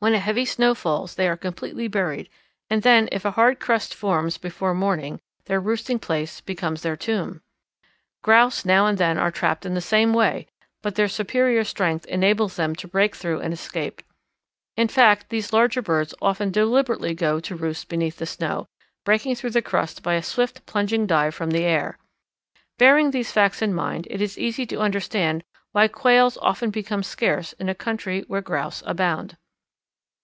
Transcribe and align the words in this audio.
When 0.00 0.12
a 0.12 0.18
heavy 0.18 0.44
snow 0.44 0.74
falls 0.74 1.14
they 1.14 1.26
are 1.28 1.34
completely 1.38 1.88
buried, 1.88 2.28
and 2.68 2.82
then 2.82 3.08
if 3.10 3.24
a 3.24 3.30
hard 3.30 3.58
crust 3.58 3.94
forms 3.94 4.36
before 4.36 4.74
morning 4.74 5.18
their 5.46 5.58
roosting 5.60 5.98
place 5.98 6.42
becomes 6.42 6.82
their 6.82 6.94
tomb. 6.94 7.40
Grouse 8.20 8.66
now 8.66 8.84
and 8.86 8.98
then 8.98 9.16
are 9.16 9.30
trapped 9.30 9.64
in 9.64 9.72
the 9.72 9.80
same 9.80 10.12
way, 10.12 10.46
but 10.82 10.96
their 10.96 11.08
superior 11.08 11.64
strength 11.64 12.04
enables 12.04 12.56
them 12.56 12.74
to 12.76 12.86
break 12.86 13.16
through 13.16 13.40
and 13.40 13.54
escape. 13.54 14.02
In 14.76 14.88
fact, 14.88 15.30
these 15.30 15.54
larger 15.54 15.80
birds 15.80 16.12
often 16.20 16.50
deliberately 16.50 17.14
go 17.14 17.40
to 17.40 17.56
roost 17.56 17.88
beneath 17.88 18.18
the 18.18 18.26
snow, 18.26 18.66
breaking 19.06 19.36
through 19.36 19.52
the 19.56 19.62
crust 19.62 20.02
by 20.02 20.16
a 20.16 20.22
swift 20.22 20.66
plunging 20.66 21.06
dive 21.06 21.34
from 21.34 21.48
the 21.50 21.64
air. 21.64 21.96
Bearing 22.76 23.10
these 23.10 23.32
facts 23.32 23.62
in 23.62 23.72
mind 23.72 24.06
it 24.10 24.20
is 24.20 24.36
easy 24.36 24.66
to 24.66 24.80
understand 24.80 25.42
why 25.72 25.88
Quails 25.88 26.36
often 26.42 26.68
become 26.68 27.02
scarce 27.02 27.54
in 27.54 27.70
a 27.70 27.74
country 27.74 28.22
where 28.28 28.42
Grouse 28.42 28.82
abound. 28.84 29.38